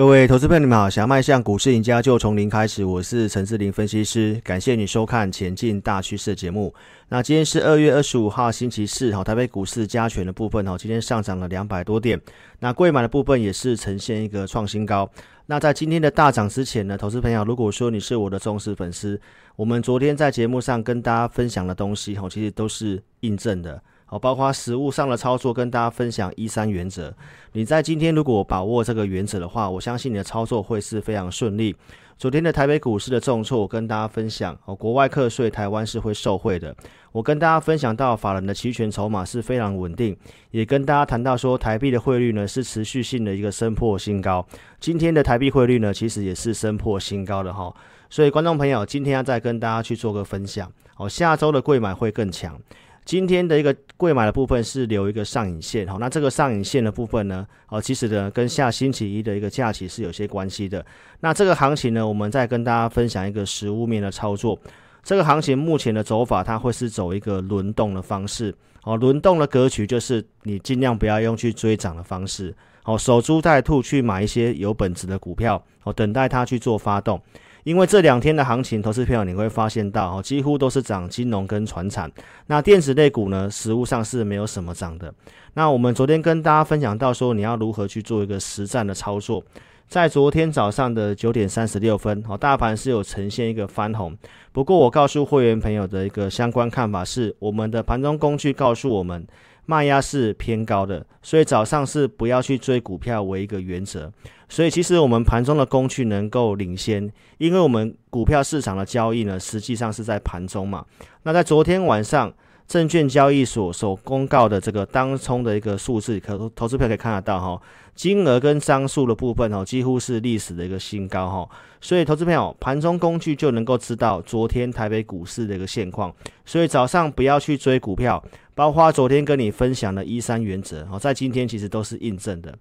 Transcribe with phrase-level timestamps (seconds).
[0.00, 0.88] 各位投资朋友，你们好！
[0.88, 2.82] 想要迈向股市赢家，就从零开始。
[2.82, 6.74] 我是陈志霖分析师，感谢你收看《前进大趋势》节目。
[7.10, 9.12] 那今天是二月二十五号，星期四。
[9.14, 12.18] 好，台北股市加权的部分，哈，今天上涨了两百多点。
[12.60, 15.06] 那贵买的部分也是呈现一个创新高。
[15.44, 19.20] 那在今天的大涨之前呢，投资朋友，如果说你是我的忠实粉丝，
[19.54, 23.82] 我们昨天在节目上跟大家分享的东西，哈，其实都是印证的。
[24.10, 27.14] 好，包括实物上的操作，跟大家分享一三原则。
[27.52, 31.76] 你在今天如果把握这个原则的话，我相信你的操作会是非常顺利。
[32.18, 36.74] 昨天的台北股市的重挫，我跟大家分享，哦，国外课税，台湾是会受惠的。
[37.12, 40.16] 我跟大家分享到，法人的期权筹码是非常稳定，
[40.50, 44.44] 也跟大家谈到说，台币的汇率呢是持续性的一个升破新高。
[44.80, 47.72] 今天的台币汇率呢，其实也是升破新高的哈。
[48.10, 52.60] 所以，观众朋友，今天要再跟大家去做个分享，哦，下周的贵买会更强。
[53.04, 60.84] 今天的一个贵买的部分是留一个上影线，好，那这个上影线的部分呢，哦，其实呢跟下星期一的一个假期是有些关系的。
[61.20, 64.58] 那这个行情呢，我们再跟大家分享一个实物面的操作。
[65.02, 77.20] 这个行情目前的走法，它会是走一个轮动的方式，哦，轮动的格局就是你尽量不要用去追涨的方式，哦，守株待兔去买一些有本质的股票，哦，等待它去做发动。
[77.64, 82.10] 因为这两天的行情，投资朋友你会发现到哦，几乎都是涨金融跟传产。
[82.46, 85.12] 那电子类股呢，实物上是没有什么涨的。
[85.54, 89.44] 那我们昨天跟大家分享到说，你要如何去做一个实战的操作。
[89.88, 94.16] 在昨天早上的九点三十六分，哦，大盘是有呈现一个翻红。
[94.52, 99.26] 不过我告诉会员朋友的一个相关看法是，我们的盘中工具告诉我们，
[99.66, 104.12] 卖压是偏高的，所以早上是不要去追股票为一个原则。
[104.50, 110.84] 所以其实我们盘中的工具能够领先，因为我们股票市场的交易呢，实际上是在盘中嘛。
[111.22, 112.30] 那在昨天晚上，
[112.66, 117.62] 证券交易所所公告的这个当冲的一个数字，可投资票可以看得到哈，
[117.94, 121.48] 金额跟张数的部分哈，几乎是历史的一个新高哈。
[121.80, 126.12] 所以投资票盘中工具就能够知道昨天台北股市的一个现况。
[126.44, 128.22] 所以早上不要去追股票，
[128.54, 132.52] 包括昨天跟你分享的一三原则，在今天其实都是印证的。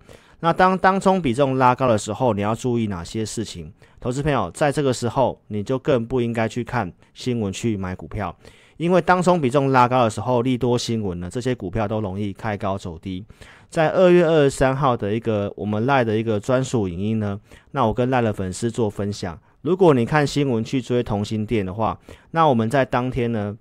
[0.42, 3.72] 那当当冲比重拉高的时候，你要注意哪些事情？
[4.00, 8.34] 投资朋友，在这个时候，你就更不应该去看新闻去买股票，
[8.78, 13.26] 因为当冲比重拉高的时候，利多新闻呢，这些股票都容易开高走低。
[13.70, 17.38] 在二月二十三号的一个我们赖的一个专属影音呢，
[17.72, 22.00] 那我跟赖的粉丝做分享，如果你看新闻去追同心店的话，
[22.32, 23.58] 那我们在当天呢，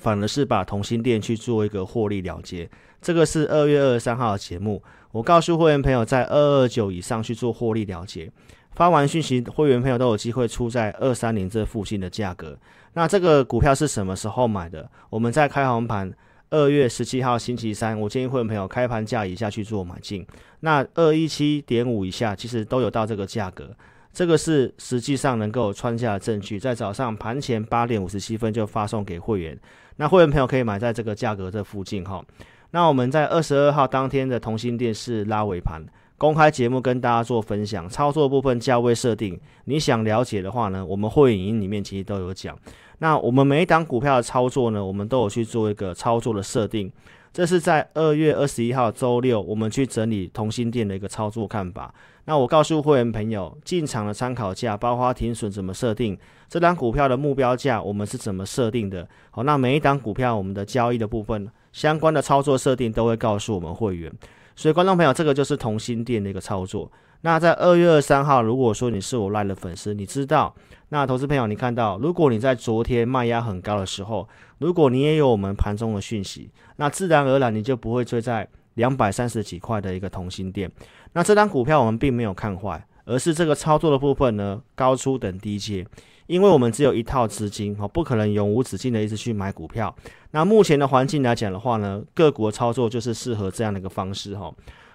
[0.00, 2.68] 反而是把同心店去做一个获利了结。
[3.00, 4.82] 这个是二月二十三号的节目。
[5.12, 8.30] 我告诉会员朋友，在二二九以上去做获利了结，
[8.72, 12.56] 发完讯息，会员朋友都有机会出在二三零这附近的价格。
[12.92, 14.88] 那这个股票是什么时候买的？
[15.08, 16.12] 我们在开红盘
[16.50, 20.26] 二月十七号星期三，我建议会员朋友开盘价以下去做买进。
[20.60, 23.70] 那二一七点五以下，其实都有到这个价格。
[24.12, 29.56] 这个是实际上能够穿下的证据，在早上盘前八点五十七分就发送给会员。
[29.96, 32.24] 那会员朋友可以买在这个价格这附近哈。
[32.72, 35.82] 那我们在二十二号当天的同心店是拉尾盘
[36.16, 39.40] 公开节目，跟大家做分享操作部分价位设定。
[39.64, 42.56] 你想了解的话呢，我们会员营里面其实都有讲。
[42.98, 46.92] 那我们每一档股票的操作呢，我们都有去做一个操作的设定。
[47.32, 51.94] 这是在二月二十一号周六，我们去整理同心店的一个操作看法。
[52.26, 59.08] 那我告诉会员朋友，进场的参考价，包括停损怎么设定，这档股票的目标价我们是怎么设定的？
[59.30, 61.48] 好，那每一档股票我们的交易的部分。
[61.72, 64.12] 相关的操作设定都会告诉我们会员，
[64.56, 66.90] 所以观众朋友，这个就是同心店的一个操作。
[67.22, 70.54] 那在二月二三号，如果说你是我赖的粉丝，你知道，
[70.88, 74.26] 那投资朋友，你看到，如果你在昨天卖压很高的时候，
[74.58, 80.70] 如果你也有我们盘中的讯息，那自然而然你就不会追在两百三十几块的一个同心店。
[81.12, 85.86] 那这张股票我们并没有看坏，而是这个操作的部分呢，高出等低接。
[86.30, 89.92] 因为我们只有一套资金，哈，不可能永无止境的一直去买股票。
[90.30, 94.54] 那目前的环境来讲的话呢，各国操作就是适合这样的一个方式，哈。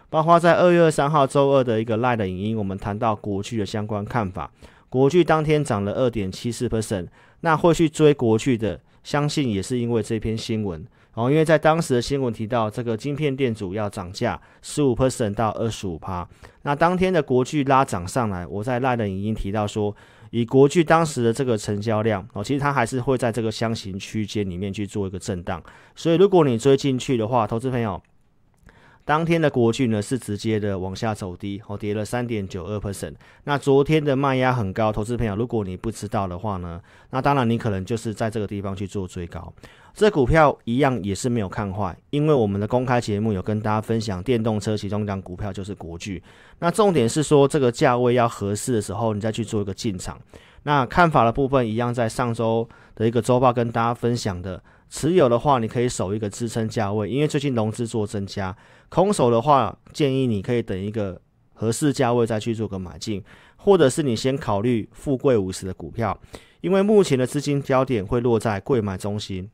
[0.10, 4.50] 包括在二月二三号周二的一个 Live 的影音，我们谈到国巨的相关看法。
[4.88, 7.08] 国巨当天涨了二点七四 percent，
[7.42, 16.26] 那会去追国巨的，相信也是因为这篇新闻，哦，因为在当时的新闻提到这个晶片店主要涨价十五 percent 到二十五趴。
[16.62, 19.94] 那当天的国巨拉涨上来，我在赖的影音提到说。
[20.36, 25.64] 以国巨当时的这个成交量哦，其实它还是会在这个箱型区间里面去做一个震荡，
[25.96, 28.04] 所以如果你追进去的话，投资朋友，
[29.06, 33.14] 当天的国巨呢是直接的往下走低哦，跌了三点九二 percent。
[33.46, 36.82] 那昨天的卖压很高，投资朋友，如果你不知道的话呢，
[37.12, 39.54] 那当然你可能就是在这个地方去做追高。
[39.96, 46.22] 这股票一样也是没有看坏，因为我们的公开节目有跟大家分享电动车其中一档股票就是国巨。
[46.60, 50.20] 那重点是说这个价位要合适的时候，你再去做一个进场。
[50.64, 58.54] 那看法的部分一样，在上周的一个周报跟大家分享的，持有的话你可以守一个支撑价位，因为最近融资做增加。
[58.90, 61.22] 空手的话，建议你可以等一个
[61.54, 63.24] 合适价位再去做个买进，
[63.56, 66.20] 或者是你先考虑富贵五十的股票，
[66.60, 69.50] 因为目前的资金焦点会落在贵买中心。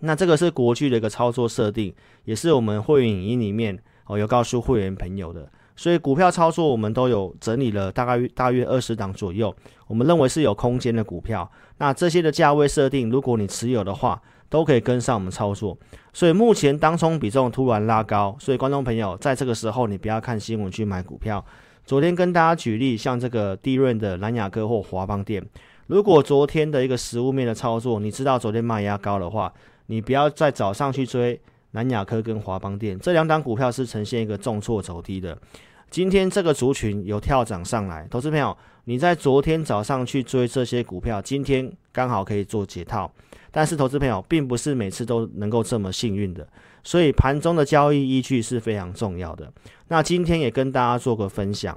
[0.00, 1.94] 那这个是国巨的一个操作设定，
[2.24, 5.48] 也是我们会员影音里面哦有告诉会员朋友的。
[5.76, 9.54] 所以股票操作我们都有整理了大概大约二十档左右，
[9.86, 11.50] 我们认为是有空间的股票。
[11.78, 14.20] 那这些的价位设定，如果你持有的话，
[14.50, 15.78] 都可以跟上我们操作。
[16.12, 21.42] 所以目前当冲比重突然拉高，所以观众朋友在这个时候你不要看新闻去买股票。
[21.86, 25.42] 昨天跟大家举例，像这个低润的蓝雅科或华邦电，
[25.86, 29.50] 如果昨天的一个实物面的操作，你知道昨天卖压高的话。
[29.90, 31.38] 你不要在早上去追
[31.72, 35.36] 南亚科跟华邦电这两档股票是呈现一个重挫走低的。
[35.90, 43.12] 今天这个族群有跳涨上来，投资朋友，你在昨天早上去追这些股票，今天刚好可以做解套。
[43.50, 46.48] 但是投资朋友并不是每次都能够这么幸运的，
[46.84, 49.52] 所以盘中的交易依据是非常重要的。
[49.88, 51.76] 那今天也跟大家做个分享，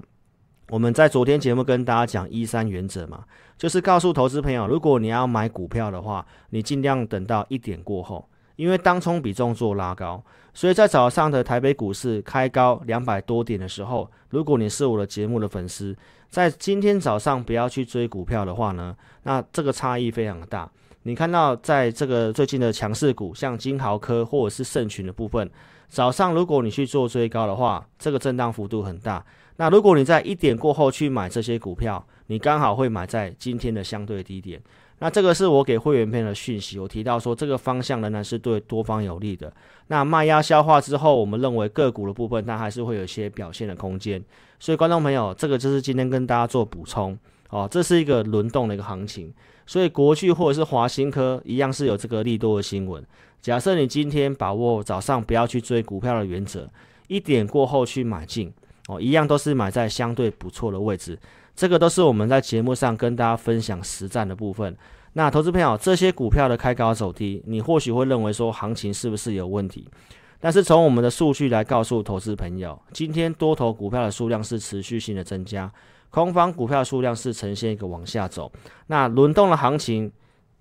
[0.69, 3.23] 我们在昨天节目跟大家讲一三原则嘛。
[3.63, 8.27] 就是告诉投资朋友，如果你要买股票的话，你尽量等到一点过后，
[8.57, 10.21] 因为当冲比重做拉高，
[10.53, 15.95] 所以在早上的台北股市开高两百多点的时候，如果你是我的节目的粉丝，
[16.29, 18.93] 在今天早上不要去追股票的话呢，
[19.23, 20.69] 那这个差异非常大。
[21.03, 25.49] 你看到在这个最近的强势股，像金豪科或者是盛群的部分，
[25.87, 29.25] 早上如果你去做追高的话，这个震荡幅度很大。
[29.57, 34.61] 那如果你在一点过后去买这些股票，你刚好会买在今天的相对低点。
[34.99, 39.51] 那这个是我给会员朋友的讯息，我提到说这个方向仍然是对多方有利的。
[39.87, 44.23] 那卖压消化之后，我们认为个股的部分它还是会有一些表现的空间。
[44.59, 47.17] 所以观众朋友，这个就是今天跟大家做补充
[47.49, 49.33] 哦，这是一个轮动的一个行情。
[49.67, 53.03] 所以国巨或者是华新科一样是有这个利多的新闻。
[53.41, 56.69] 假设你今天把握早上不要去追股票的原则，
[57.07, 58.53] 一点过后去买进。
[58.87, 61.17] 哦，一样都是买在相对不错的位置，
[61.55, 64.75] 这个都是我们在节目上跟大家分享实战的部分。
[65.13, 69.87] 那投资朋友，这些股票的开高走低，你或许会认为说行情是不是有问题？
[70.39, 75.71] 但是从我们的数据来告诉投资朋友，今天多头股票的数量是持续性的增加，
[76.09, 78.51] 空方股票数量是呈现一个往下走。
[78.87, 80.11] 那轮动的行情，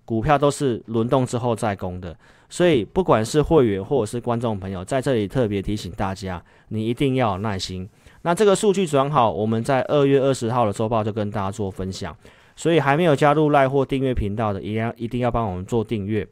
[0.04, 2.16] 股票都是轮动之后再攻的，
[2.48, 7.88] 所以不管是会员或者是观众朋友，在这里特别提醒大家，你一定要有耐心。
[8.22, 12.16] 那这个数据转好，我们在二月二十号的周报就跟大家做分享，
[12.54, 16.26] 所以还没有加入赖货订阅频道的，一样一定要帮我们做订阅。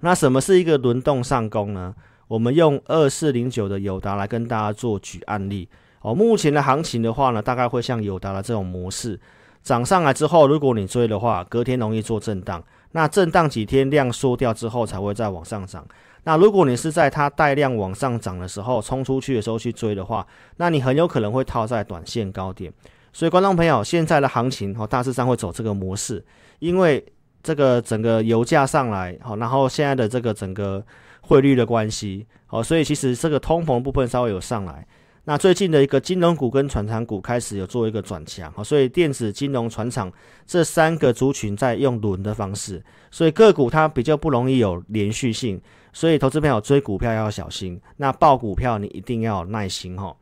[0.00, 1.94] 那什么是一个轮动上攻呢？
[2.28, 5.68] 我们用二四零九的友达来跟大家做举案例
[6.00, 6.14] 哦。
[6.14, 9.18] 目前的行情的话呢，大概会像友达的这种模式，
[9.64, 12.62] 涨上来之后，如果你追的话，隔天容易做震荡，
[12.92, 15.84] 那震荡几天量缩掉之后，才会再往上涨。
[16.24, 20.26] 那如果你是在它带量往上涨的时候冲出去的时候去追的话，
[20.56, 22.72] 那你很有可能会套在短线高点。
[23.12, 26.24] 所以观众朋友，现在的行情哦，大致上会走这个模式，
[26.58, 27.04] 因为
[27.42, 30.84] 这个整个油价上来好，然后现在的这个整个
[31.22, 34.86] 汇率的关系好，所以其实这个通膨部分稍微有上来。
[35.24, 40.10] 那最近的一个金融股跟传产股开始有做一个转强，所以电子、金融、船厂
[40.46, 45.60] 这三个族群在用轮的方式，所以个股它比较不容易有连续性，
[45.92, 47.80] 所以投资朋友追股票要小心。
[47.96, 50.16] 那报股票你一定要有耐心哈。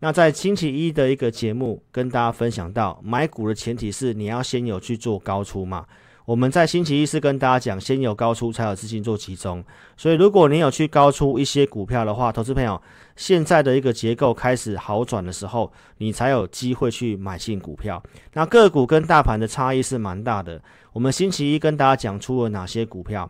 [0.00, 5.86] 那在星期一的一个节目跟大家分享到，买股的前提是你要先有去做高出嘛。
[6.24, 9.62] 我们在星期一是跟大家讲，先有高出才有资金做集中，
[9.96, 12.80] 所以如果你有去高出一些股票的话，投资朋友
[13.16, 18.00] 现在的一个结构开始好转的时候，你才有机会去买进股票。
[18.34, 20.62] 那个股跟大盘的差异是蛮大的。
[20.92, 23.28] 我们星期一跟大家讲出了哪些股票？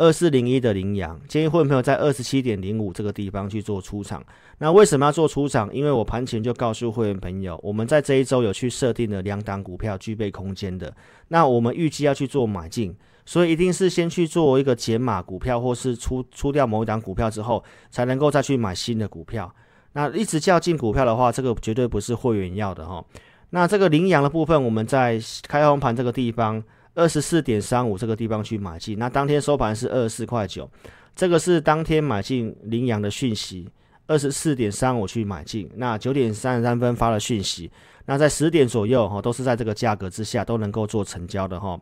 [0.00, 4.24] 二四零一的羚羊，建议会员朋友在二十七点零五这个地方去做出场。
[4.56, 5.68] 那为什么要做出场？
[5.74, 10.90] 因为我盘前就告诉会员朋友，我们在这一周有去设定了两档股票具备空间的。
[11.28, 19.54] 那我们预计要去做买进，所以一定是先去做一个减码股票，或是出出掉某一档股票之后，才能够再去买新的股票。
[19.92, 23.04] 那一直叫进股票的话，这个绝对不是会员要的哈。
[23.50, 26.64] 那这个羚羊的部分，我们在开红盘这个地方。
[26.94, 30.68] 二十四点三五这个地方去买进，那当天收盘是二十四块九，
[31.14, 33.68] 这个是当天买进羚羊的讯息。
[34.06, 37.70] 二十四点三五去买进，那九点三十三分发了讯息，
[38.06, 41.80] 那在十点左右哈，都是在这个价格之下都能够做成交的哈。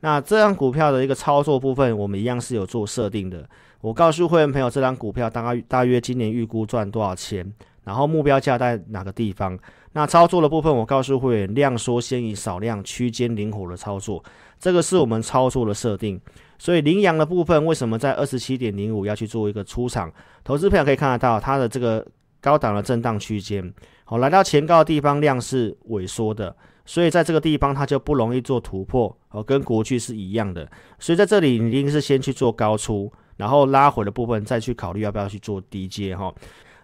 [0.00, 3.48] 那这张股票的一个操作部分，我们一样是有做设定的。
[3.80, 7.50] 我告诉会员朋友，这张股票大概大约今年预估赚多少钱，
[7.84, 9.58] 然后目标价在哪个地方。
[9.92, 14.22] 那操作的部分，我告诉会员，量缩先以少量，区间灵活的操作，
[14.58, 16.20] 这个是我们操作的设定。
[16.58, 20.12] 所以羚羊的部分，为什么在二十七点零五要去做一个出场？
[20.44, 22.06] 投资朋友可以看得到它的这个
[22.40, 23.72] 高档的震荡区间，
[24.04, 30.70] 好，来到前高的地方量是萎缩的，所以在这个地方它就不容易做突破，哦，跟国巨是一样的。
[30.98, 33.10] 所以在这里你一定是先去做高出。
[33.36, 36.30] 然后拉回的部分再去考虑要不要去做低接哈。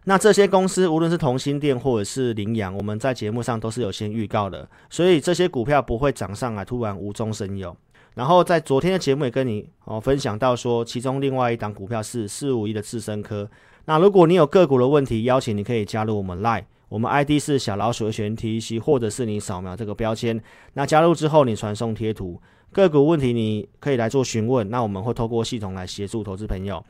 [0.09, 7.77] 那这些公司无论是同心店或者是羚羊，我们在节目上都是有先预告的，所以这些股票不会涨上来突然无中生有。
[8.15, 13.51] 然后在昨天的节目也跟你哦分享到说，其中另外一档股票是四五一的智深科。
[13.87, 20.41] 那如果你有个股的问题，邀请你可以加入我们 Line，我们 ID 是小老鼠的全 T C，或者是你扫描这个标签，
[20.75, 22.41] 那加入之后你传送贴图。
[22.71, 26.85] 个股问题你可以来做询问，那我们会透过系统来协助投资朋友。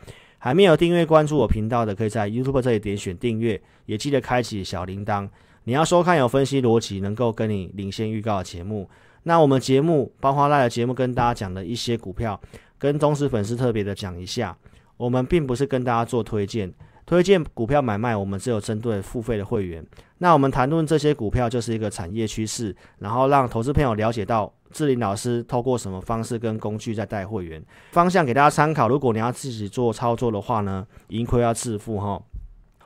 [0.46, 5.28] 还没有订阅关注我频道的，可以在 YouTube 这里点选订阅，也记得开启小铃铛。
[5.64, 8.88] 你要收看有分析逻辑、能够跟你领先预告的节目。
[9.24, 12.40] 那我们节目包括赖的节目，跟大家讲的一些股票，
[12.78, 14.56] 跟忠实粉丝特别的讲一下。
[14.96, 16.72] 我们并不是跟大家做推荐，
[17.06, 19.82] 推荐股票买卖，我们只有针对付费的会员。
[20.18, 24.52] 那我们谈论这些股票，就是一个产业趋势，然后让投资朋友了解到。
[24.72, 28.88] 智霖老师透过什么方式跟工具在带会员方向给大家参考。
[28.88, 32.20] 如果你要自己做操作的话呢，盈亏要自负哈。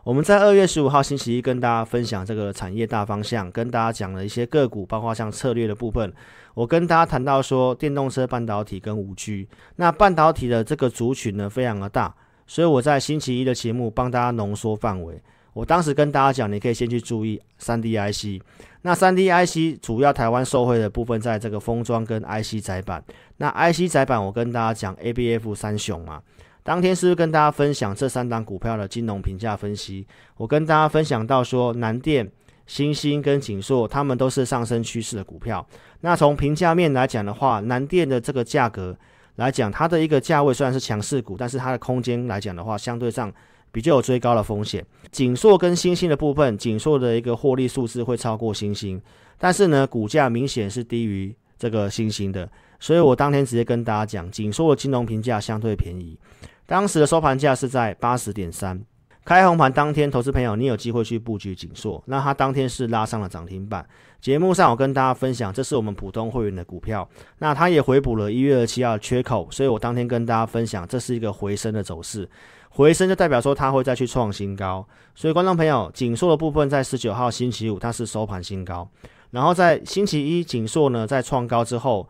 [0.05, 6.13] 我们在二月十五号星期一跟大家分享这个产业大方向，跟大家讲了一些个股，包括像策略的部分。
[6.55, 9.49] 我跟大家谈到说，电动车、半导体跟五 G。
[9.77, 12.15] 那半导体的这个族群呢，非常的大，
[12.51, 15.23] 所以我在星期一的节目帮大家浓缩范围。
[15.53, 18.43] 我当时跟大家讲，你可以先去注意三 D IC。
[18.83, 23.05] 那三 D IC 主要台湾受惠的部分，在这个封装跟 IC 载板。
[23.37, 26.21] 那 IC 载板，我跟大家讲 ABF 三雄嘛。
[26.65, 30.05] 当天是不是跟大家分享这三档股票的金融评价分析？
[30.37, 32.29] 我跟大家分享到说，南电、
[32.67, 35.65] 新兴跟景硕，他们都是上升趋势的股票。
[36.01, 38.97] 那从评价面来讲的话，南电的这个价格
[39.37, 43.33] 来讲，它的一个价位虽然是强势股，但是它的空间来讲的话，相对上。
[43.73, 49.01] 比较有追高的风险，锦硕跟星星的部分，锦硕的一个获利数字会超过星星，
[49.39, 56.19] 但是呢，股价明显是低于这个星星的，所以我当天直接跟大家讲，锦硕的金融评价相对便宜，
[56.67, 58.85] 当时的收盘价是在八十点三，
[59.25, 63.87] 开红盘当天，投资朋友你有机会去布局景硕，那它当天是拉上了涨停板，
[64.21, 67.09] 节目上我跟大家分享，这是我们普通会员的股票，
[67.39, 72.29] 那它也回补了一月二七号缺口，所以我当天跟大家分享，这是一个回升的走势。
[72.71, 78.89] 回升就代表说它会再去创新高，所以观众朋友，景硕的部分在十九号星期五它是收盘新高，
[79.33, 82.09] 然后在星期一景硕呢在创高之后，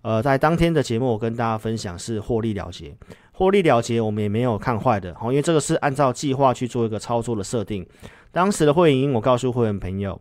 [0.00, 2.96] 呃，在当天的节目我跟大家分享是获利了结，
[3.38, 7.86] 获利了结我们也没有看坏的，好，因为这个是按照计划去做一个操作的设定。
[8.32, 10.20] 当时的会员我告诉会员朋友，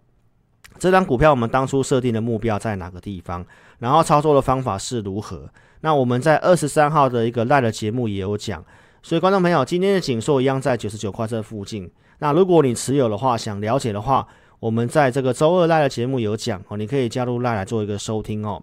[0.78, 3.44] 这张股票我们当初设定的目标在哪个地方，
[3.80, 5.50] 然后操作的方法是如何。
[5.82, 8.64] 那我们在二十三号的一个 Live 的节目也有讲。
[9.02, 11.90] 所以，观众朋友，今天的景硕一样在九十九块这附近。
[12.20, 14.28] 那如果你持有的话，想了解的话，
[14.60, 18.62] 我们在这个周二赖的节目有讲哦，你可以加入赖来做一个收听哦。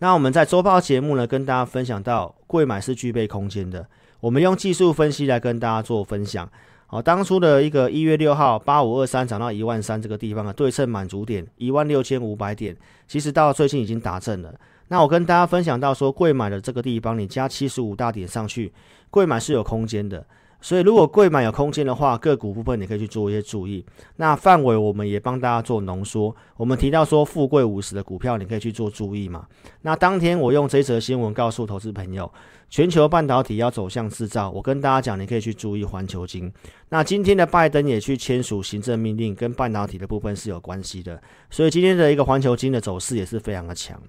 [0.00, 3.86] 那我们在周报节目呢，跟大家分享到，柜买是具备空间的。
[4.20, 6.48] 我们用技术分析来跟大家做分享。
[6.86, 12.76] 好，当初的一个一月六号八五二三涨到一万三这个地方的对称满足点一万六千五百点，
[13.06, 14.54] 其实到最近已经达阵了。
[14.88, 18.72] 那我跟大家分享到说，柜买的这个地方，你加七十五大点上去。
[19.10, 20.24] 柜买是有空间的，
[20.60, 23.84] 所以如果柜买有空间的话，个股部分你可以去做一些注意。
[24.16, 26.34] 那范围我们也帮大家做浓缩。
[26.56, 29.46] 我们提到说，富贵五十的股票你可以去做注意嘛。
[29.82, 32.30] 那当天我用这则新闻告诉投资朋友，
[32.68, 36.52] 全球半导体要走向制造，我跟大家讲，你可以去注意环球金。
[36.88, 44.00] 那今天的拜登也去签署行政命令，跟半导体的部分是有关系的，所以今天的一个环球金的走势也是非常的强。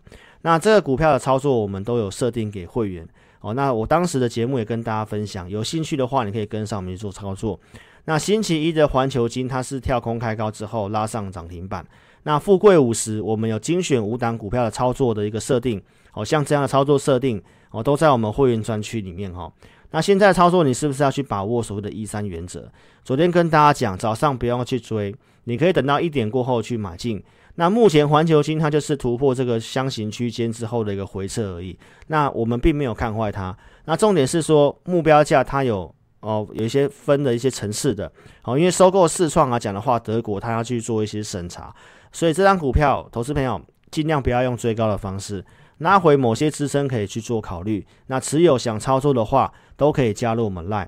[0.41, 3.07] 那这个股票的操作，我们都有设定给会员。
[3.41, 7.59] 哦，那我当时的节目也跟大家分享，有兴趣的话，你可以跟上我们去做操作。
[8.05, 11.85] 那星期一的环球金，它是跳空开高之后拉上涨停板。
[12.23, 15.81] 那富贵五十，我们有精选五档股票的操作的一个设定，
[16.13, 17.41] 哦、像这样的操作设定，
[17.71, 19.53] 哦，都在我们会员专区里面哈、哦。
[19.91, 22.69] 那现在操作，你是不是要去把握所谓的一三原则？
[23.03, 25.15] 昨天跟大家讲，早上不要去追，
[25.45, 27.23] 你可以等到一点过后去买进。
[27.59, 33.55] 那目前环球晶它就是突破这个箱型区间之后的一个回撤而已，那我们并没有看坏它。
[33.83, 38.09] 那重点是说目标价它有哦有一些分的一些层次的
[38.45, 41.75] 哦，因为收购世创啊讲的话，德国它要去做一些审查，
[42.13, 43.61] 所以这张股票投资朋友
[43.91, 45.43] 尽量不要用追高的方式。
[45.79, 47.85] 拉回某些支撑可以去做考虑。
[48.07, 50.87] 那持有想操作的话，都可以加入我们 Line。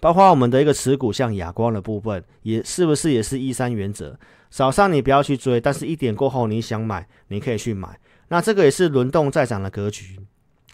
[0.00, 4.18] 包括我们的一个持股，像亚光的部分，也是不是也是一三原则？
[4.50, 7.98] 早上你不要去追，但是一点过后你想买，你可以去买。
[8.28, 10.18] 那这个也是轮动再涨的格局，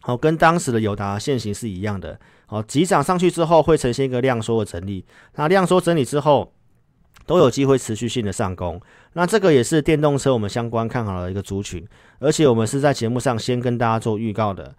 [0.00, 2.18] 好，跟当时的友达现行是一样的。
[2.46, 5.04] 好，急涨上去之后会呈现一个量缩的整理，
[5.36, 6.52] 那量缩整理之后
[7.26, 8.80] 都有机会持续性的上攻。
[9.14, 11.86] 那这个也是电动车我们相关看好的一个族群，
[12.18, 14.74] 而且我们是在节目上先跟大家做预告的。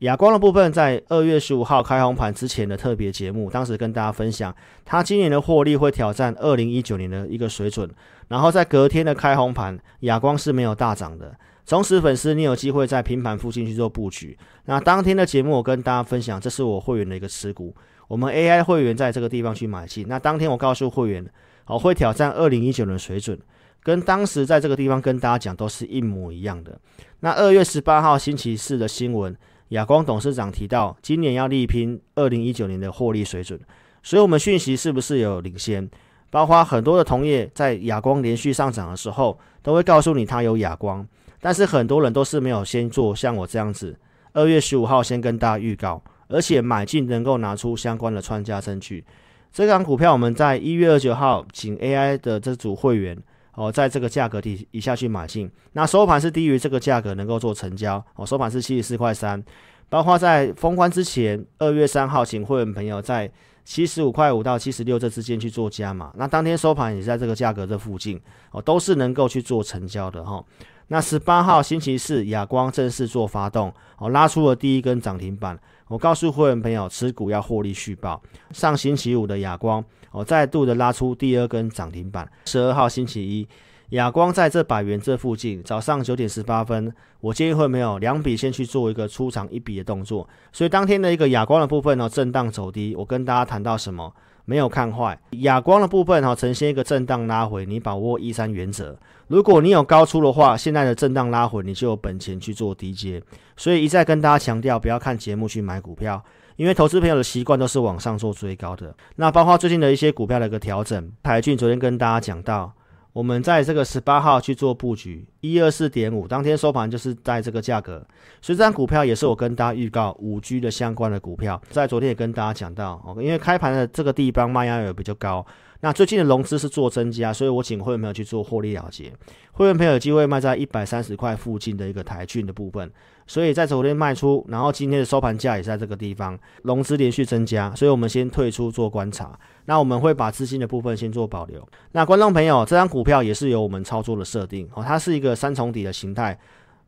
[0.00, 7.88] 亚光的部分在二月十五号开红盘之前的特别节目，当时跟大家分享，它今年的获利会挑战二零一九年的一个水准。
[8.28, 11.36] 然后在隔天的开红盘，亚光是没有大涨的。
[11.66, 14.36] 忠实粉丝，你有机会在平盘附近去做布局。
[14.64, 17.74] 那当天的节目，我跟大家分享，这是我会员的一个持股，
[18.08, 20.06] 我们 AI 会员在这个地方去买进。
[20.08, 21.22] 那当天我告诉会员，
[21.66, 23.38] 哦，会挑战二零一九年的水准，
[23.82, 26.80] 跟当时在这个地方跟大家讲都是一模一样的。
[27.20, 29.36] 那二月十八号星期四的新闻。
[29.70, 33.58] 亚光董事长提到，今年要力拼二零一九年的获利水准，
[34.02, 35.88] 所以我们讯息是不是有领先？
[36.28, 41.06] 包括很多的同业在亚光连续上涨的时候，都会告诉你它有亚光，
[41.40, 43.96] 但是很多人都是没有先做像我这样子，
[44.32, 49.04] 二月十五号先跟大家预告，而且买进能够拿出相关的穿价证据。
[49.52, 53.16] 这张股票我们在一月二十九号请 AI 的这组会员。
[53.60, 58.02] 哦，在这个价格底以下去买进，那收盘是低于这个价格能够做成交。
[58.16, 59.44] 哦，收盘是七十四块三，
[59.90, 63.30] 包括在封关之前，二月三号请会员朋友在
[63.62, 68.18] 七十五块五到七十六这之间去做加码，那当天收盘也在这个价格这附近，
[68.50, 70.36] 哦，都是能够去做成交的哈。
[70.36, 70.44] 哦
[70.92, 75.56] 那十八号星期四，亚光正式做发动，哦，拉出了第一根涨停板。
[75.90, 78.22] 我告诉会员朋友，持股要获利续报。
[78.52, 82.30] 上星期五的亚光，我，再度的拉出第二根涨停板。
[82.44, 83.48] 十二号星期一，
[83.88, 90.28] 亚光在这百元这附近，早上九点十八分，我建议会没有两笔先去做一个出场一笔的动作。
[90.52, 92.94] 所以当天的一个亚光的部分呢，震荡走低。
[92.94, 94.14] 我跟大家谈到什么？
[94.50, 98.98] 没有看坏亚光的部分哈，呈现一个震荡拉回，你把握一三原则。
[99.28, 103.22] 如果你有高出的话，现在的震荡拉回，你就有本钱去做低接。
[103.56, 106.20] 所以一再跟大家强调，不要看节目去买股票，
[106.56, 108.92] 因为投资朋友的习惯都是往上做追高的。
[109.14, 112.72] 那包括最近的一些股票的一个调整，台俊昨天跟大家讲到。
[113.12, 118.06] 我们在这个十八号去做布局，一二四点五，当天收盘就是在这个价格，
[118.40, 125.44] 所以这张股票也是我跟大家预告五 G 的相关的股票，在昨天也跟大家讲到，因为开盘的这个地方卖压也比较高。
[125.82, 129.12] 那最近的融资是做增加，所以我请会员朋友去做获利了结。
[129.52, 132.90] 会员朋友有机会卖在一百三十块附近的一个台郡的部分，
[133.26, 139.38] 所以在昨天卖出，然后今天的收盘价也在这个地方，融资连续增加，所以我们先退出做观察。
[139.64, 141.66] 那我们会把资金的部分先做保留。
[141.92, 146.38] 那观众朋友，这张股票也是由我们操作的设定哦，它是一个三重底的形态，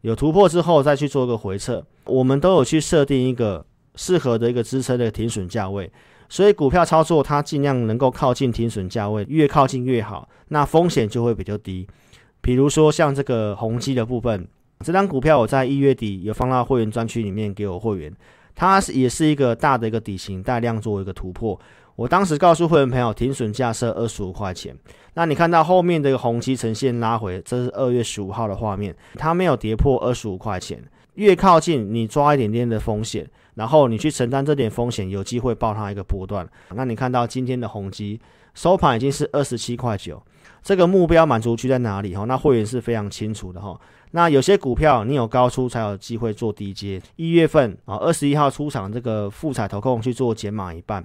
[0.02, 5.90] 有突破之后再去做一个回撤，我们都有去设定一个适合的一个支撑的停损价位。
[6.32, 11.86] 所以股票操作，它尽量能够靠近停损价位，越靠近越好，那风险就会比较低。
[12.40, 14.48] 比如说像这个宏基的部分，
[14.80, 18.10] 这张股票我在一月底有放到会员专区里面给我会员，
[18.54, 21.60] 它是也是一个大的一个底型带量做一个突破。
[21.96, 24.74] 我当时告诉会员朋友，停损价设二十五块钱。
[25.12, 30.82] 那你看到后面的一个宏碁呈现拉回，这是二月十五号的画面，它没有跌破二十五块钱。
[31.16, 36.48] 越靠近，你抓一点点的风险，然后你去承担这点风险，有机会爆它一个波段。
[36.74, 38.20] 那你看到今天的宏基
[38.54, 40.22] 收盘已经是二十七块九，
[40.62, 42.14] 这个目标满足区在哪里？
[42.14, 43.78] 哈，那会员是非常清楚的哈。
[44.12, 47.00] 那有些股票你有高出才有机会做低接。
[47.16, 51.02] 一月份啊，二十一号出场这个复彩投控去做减码一半，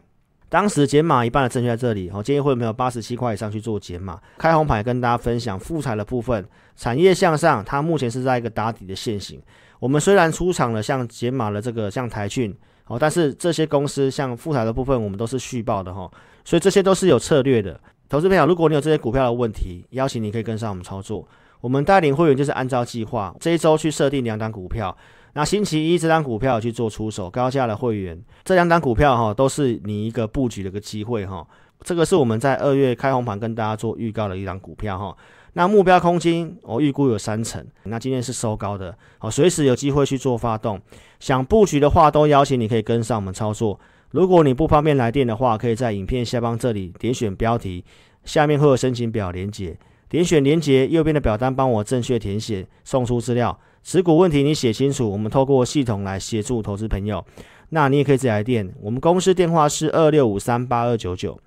[0.50, 2.10] 当时减码一半的证券在这里。
[2.14, 4.20] 我建议会员没有八十七块以上去做减码。
[4.38, 9.42] 开红牌跟大家分享富采的部分，产业向上，它目前是在一个打底的线型。
[9.80, 12.56] 我们虽然出场了，像减码了这个像台郡，
[12.88, 16.10] 哦，但是这些公司像富采的部分，我们都是续报的哈，
[16.46, 17.80] 所以这些都是有策略的。
[18.10, 21.28] 投资朋友，如果你有这些股票的问题，邀请你可以跟上我们操作。
[21.60, 24.96] 我们带领会员就是按照计划，这一周去设定两档股票。
[25.38, 31.46] 那星期一这档股票去做出手，高价的会员，这两档股票哈都是你一个布局的一个机会哈。
[31.82, 35.16] 这个是我们在二月开红盘跟大家做预告的一档股票哈。
[35.54, 40.82] 那目标空间我预估有三成，那今天是收高的，好，随时有机会去做发动。
[41.20, 43.80] 想布局的话，都邀请你可以跟上我们操作。
[44.10, 47.86] 如果你不方便来电的话，可以在影片下方这里点选标题，
[48.24, 49.78] 下面会有申请表连接，
[50.10, 53.56] 点选连接，右边的表单帮我正确填写，送出资料。
[53.88, 57.24] 持股问题你写清楚，我们透过系统来协助投资朋友。
[57.70, 61.40] 那你也可以自己来电，我们公司电话是二六五三八二九九，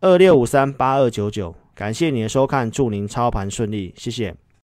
[0.00, 1.52] 二六五三八二九九。
[1.74, 4.32] 感谢你的收看，祝您操盘顺利，谢谢。